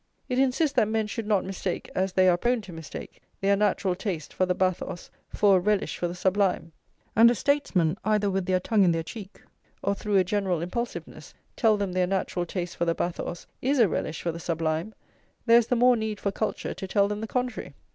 It 0.27 0.39
insists 0.39 0.75
that 0.77 0.87
men 0.87 1.05
should 1.05 1.27
not 1.27 1.45
mistake, 1.45 1.87
as 1.93 2.11
they 2.13 2.27
are 2.27 2.35
prone 2.35 2.61
to 2.61 2.73
mistake, 2.73 3.21
their 3.39 3.55
natural 3.55 3.93
taste 3.93 4.33
for 4.33 4.47
the 4.47 4.55
bathos 4.55 5.11
for 5.29 5.57
a 5.57 5.59
relish 5.59 5.95
for 5.99 6.07
the 6.07 6.15
sublime; 6.15 6.71
and 7.15 7.29
if 7.29 7.37
statesmen, 7.37 7.95
either 8.03 8.27
[lvi] 8.27 8.31
with 8.33 8.45
their 8.47 8.59
tongue 8.59 8.83
in 8.83 8.93
their 8.93 9.03
cheek 9.03 9.43
or 9.83 9.93
through 9.93 10.17
a 10.17 10.23
generous 10.23 10.63
impulsiveness, 10.63 11.35
tell 11.55 11.77
them 11.77 11.93
their 11.93 12.07
natural 12.07 12.47
taste 12.47 12.77
for 12.77 12.85
the 12.85 12.95
bathos 12.95 13.45
is 13.61 13.77
a 13.77 13.87
relish 13.87 14.23
for 14.23 14.31
the 14.31 14.39
sublime, 14.39 14.95
there 15.45 15.59
is 15.59 15.67
the 15.67 15.75
more 15.75 15.95
need 15.95 16.19
for 16.19 16.31
culture 16.31 16.73
to 16.73 16.87
tell 16.87 17.07
them 17.07 17.21
the 17.21 17.27
contrary. 17.27 17.75